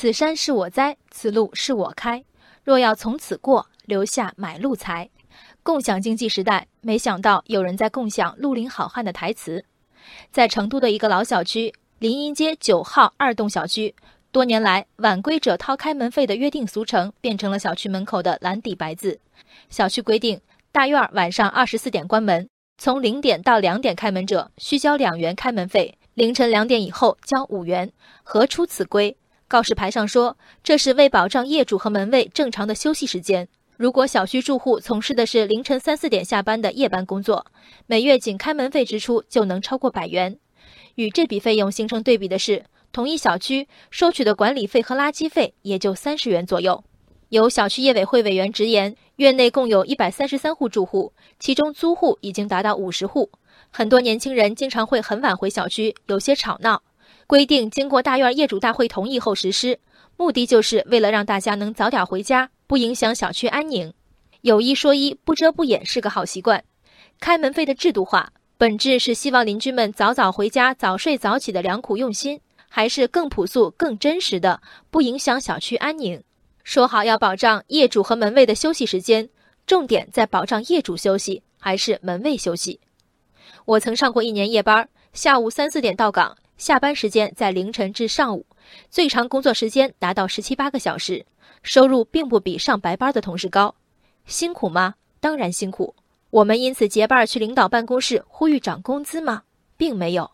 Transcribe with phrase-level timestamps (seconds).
[0.00, 2.24] 此山是我栽，此路是我开。
[2.64, 5.10] 若要从此过，留下买路财。
[5.62, 9.62] 共享经济时代，没想到有人在共享绿林好汉的台词。
[10.32, 13.94] 在成都的一个老小区林荫街九号二栋小区，
[14.32, 19.20] 多年来晚归者掏开门费的约定俗成，变成了小区门口的蓝底白字。
[19.68, 20.40] 小区规定，
[20.72, 22.48] 大院晚上二十四点关门，
[22.78, 27.92] 从零点到两点开门者需交两元开门费，凌晨两点以后交五元。
[28.22, 29.14] 何出此规？
[29.50, 33.48] 告示牌上说，这是为保障业主和门卫正常的休息时间。
[33.76, 37.44] 如果小区住户从事的是凌晨三四点下班的夜班工作，
[37.88, 40.38] 每月仅开门费支出就能超过百元。
[40.94, 46.84] 与这笔费用形成对比的是，同一小区收取的管理费和垃圾费也就三十元左右。
[47.30, 53.28] 有小区业委会委员直言，院内共有一百三十三户住户，其中租户已经达到五十户。
[53.72, 56.82] 很多年轻人经常会很晚回小区，有些吵闹。
[57.30, 59.78] 规定经过大院业主大会同意后实施，
[60.16, 63.94] 目的就是为了让大家能早点回家，不影响小区安宁。
[64.40, 66.64] 有一说一，不遮不掩是个好习惯。
[67.20, 76.20] 开门费的制度化，本质是希望邻居们早早回家、早睡早起的良苦用心，还是更朴素、更真实的不影响小区安宁？
[76.64, 79.28] 说好要保障业主和门卫的休息时间，
[79.64, 82.80] 重点在保障业主休息还是门卫休息？
[83.66, 86.36] 我曾上过一年夜班，下午三四点到岗。
[86.60, 88.44] 下班时间在凌晨至上午，
[88.90, 91.24] 最长工作时间达到十七八个小时，
[91.62, 93.74] 收入并不比上白班的同事高。
[94.26, 94.96] 辛苦吗？
[95.20, 95.94] 当然辛苦。
[96.28, 99.44] 我们因此结伴去领导办公室呼吁涨工资吗？
[99.78, 100.30] 并没有。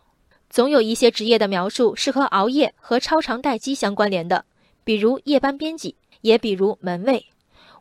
[0.51, 4.45] 总有一些职业的描述是和熬夜和超长待机相关联的，
[4.83, 7.25] 比如夜班编辑，也比如门卫。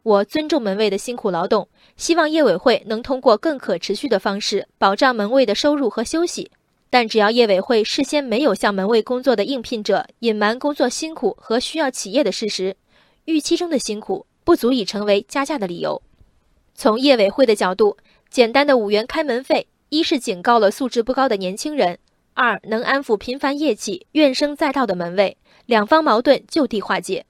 [0.04, 6.52] 我尊重门卫的辛苦劳动，希望业委会能通过更可持续的方式保障门卫的收入和休息。
[6.96, 12.78] 但只要业委会事先没有向门卫工作的应聘者隐瞒工作辛苦和需要企业的事实，
[13.26, 16.02] 预期中的辛苦不足以成为加价的理由。
[16.74, 17.98] 从业委会的角度，
[18.30, 22.00] 简单的五元开门费，一是警告了素质不高的年轻人，
[22.34, 27.26] 二能安抚频繁夜起、怨声载道的门卫，两方矛盾就地化解。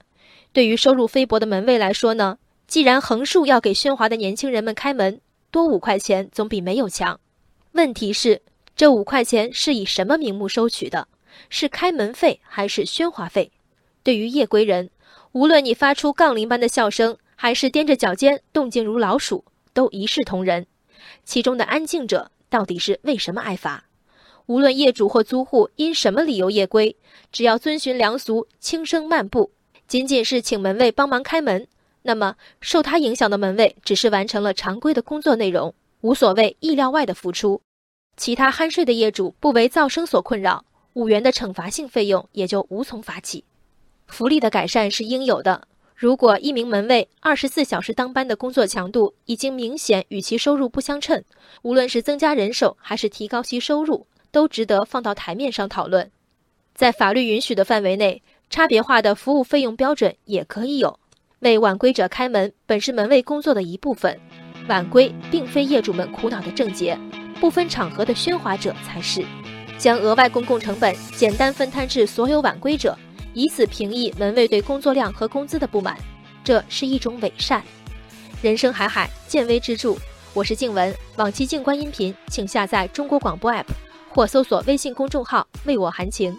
[0.54, 5.20] 对于收入菲薄的门卫来说呢，既然横竖要给喧哗的年轻人们开门，
[5.50, 7.20] 多五块钱总比没有强。
[7.72, 8.44] 问题是。
[8.76, 11.08] 这五块钱是以什么名目收取的？
[11.50, 13.52] 是开门费还是喧哗费？
[14.04, 14.90] 对于夜归人，
[15.32, 20.68] 无论你发出杠铃般的笑声，还是踮着脚尖动静如老鼠，都一视同仁。
[21.24, 23.86] 其中的安静者到底是为什么挨罚？
[24.48, 26.96] 无论业主或租户因什么理由夜归，
[27.32, 29.52] 只要遵循良俗，轻声漫步，
[29.88, 31.68] 仅仅是请门卫帮忙开门，
[32.02, 37.62] 那么受他影响的门卫只是完成了常规的工作内容，无所谓意料外的付出。
[38.18, 43.44] 其他酣睡的业主不为噪声所困扰，五元的惩罚性费用也就无从发起。
[44.08, 45.68] 福利的改善是应有的。
[45.96, 51.24] 如果一名门卫二十四小时当班的工作强度已经明显与其收入不相称，
[51.62, 56.12] 无论是增加人手还是提高其收入，都值得放到台面上讨论。
[56.74, 61.00] 在法律允许的范围内，差别化的服务费用标准也可以有。
[61.40, 64.20] 为晚归者开门本是门卫工作的一部分，
[64.68, 67.00] 晚归并非业主们苦恼的症结。
[67.40, 69.26] 不分场合的喧哗者才是，
[69.78, 72.98] 将额外公共成本简单分摊至所有晚归者，
[73.34, 75.98] 以此平抑门卫对工作量和工资的不满，
[76.44, 77.64] 这是一种伪善。
[78.42, 79.96] 人生海海，见微知著。
[80.34, 83.66] 我是静文，往期静观音频，请下载中国广播 app
[84.10, 86.36] 或搜索微信公众号为我含情。